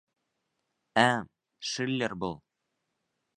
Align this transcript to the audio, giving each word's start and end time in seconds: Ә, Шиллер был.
Ә, 1.01 1.11
Шиллер 1.73 2.17
был. 2.25 2.35